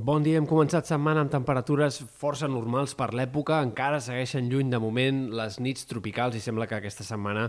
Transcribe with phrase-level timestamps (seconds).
[0.00, 4.78] Bon dia, hem començat setmana amb temperatures força normals per l'època, encara segueixen lluny de
[4.80, 7.42] moment les nits tropicals i sembla que aquesta setmana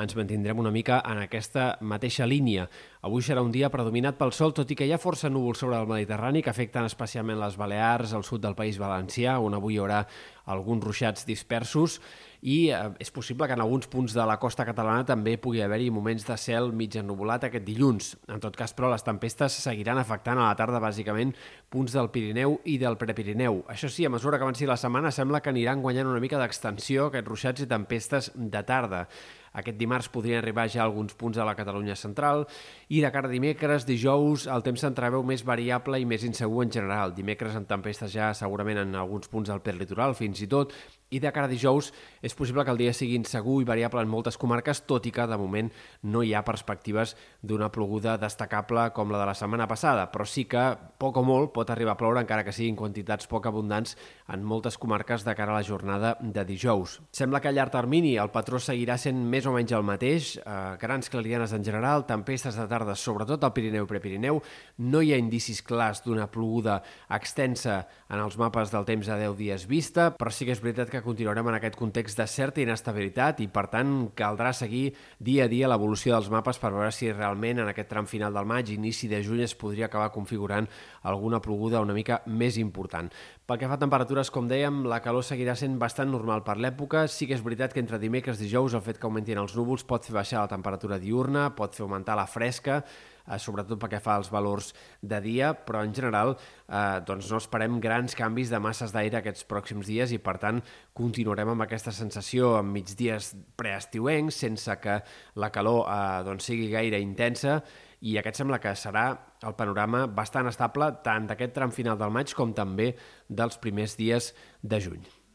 [0.00, 2.70] ens mantindrem una mica en aquesta mateixa línia.
[3.04, 5.76] Avui serà un dia predominat pel sol, tot i que hi ha força núvols sobre
[5.76, 9.82] el Mediterrani que afecten especialment les Balears, el sud del País Valencià, on avui hi
[9.84, 10.06] haurà
[10.50, 12.00] alguns ruixats dispersos
[12.40, 15.90] i eh, és possible que en alguns punts de la costa catalana també pugui haver-hi
[15.92, 18.14] moments de cel mig ennubulat aquest dilluns.
[18.32, 21.34] En tot cas, però, les tempestes seguiran afectant a la tarda bàsicament
[21.70, 23.62] punts del Pirineu i del Prepirineu.
[23.68, 27.10] Això sí, a mesura que avanci la setmana sembla que aniran guanyant una mica d'extensió
[27.10, 29.06] aquests ruixats i tempestes de tarda.
[29.52, 32.46] Aquest dimarts podrien arribar ja alguns punts a la Catalunya central
[32.88, 36.72] i de cara a dimecres, dijous, el temps s'entreveu més variable i més insegur en
[36.74, 37.14] general.
[37.16, 40.74] Dimecres en tempestes ja segurament en alguns punts del perlitoral, fins i tot,
[41.10, 41.90] i de cara a dijous
[42.22, 45.26] és possible que el dia sigui insegur i variable en moltes comarques, tot i que
[45.26, 45.70] de moment
[46.06, 50.46] no hi ha perspectives d'una ploguda destacable com la de la setmana passada, però sí
[50.46, 50.62] que
[51.02, 53.96] poc o molt pot arribar a ploure, encara que siguin quantitats poc abundants
[54.30, 57.00] en moltes comarques de cara a la jornada de dijous.
[57.10, 60.76] Sembla que a llarg termini el patró seguirà sent més o menys el mateix, eh,
[60.80, 64.40] grans clarianes en general, tempestes de tarda, sobretot al Pirineu i Prepirineu,
[64.78, 69.36] no hi ha indicis clars d'una ploguda extensa en els mapes del temps a 10
[69.38, 73.40] dies vista, però sí que és veritat que continuarem en aquest context de certa inestabilitat
[73.40, 77.60] i, per tant, caldrà seguir dia a dia l'evolució dels mapes per veure si realment
[77.60, 80.68] en aquest tram final del maig, inici de juny, es podria acabar configurant
[81.02, 83.10] alguna ploguda una mica més important.
[83.50, 87.08] Pel que fa a temperatures, com dèiem, la calor seguirà sent bastant normal per l'època.
[87.10, 89.84] Sí que és veritat que entre dimecres i dijous el fet que augmentin els núvols
[89.86, 92.82] pot fer baixar la temperatura diurna, pot fer augmentar la fresca,
[93.26, 96.34] eh, sobretot pel que fa als valors de dia, però en general
[96.68, 100.60] eh, doncs no esperem grans canvis de masses d'aire aquests pròxims dies i per tant
[100.92, 105.00] continuarem amb aquesta sensació en migdies preestiuencs sense que
[105.36, 107.60] la calor eh, doncs sigui gaire intensa
[108.00, 109.12] i aquest sembla que serà
[109.44, 112.94] el panorama bastant estable tant d'aquest tram final del maig com també
[113.28, 115.19] dels primers dies de juny.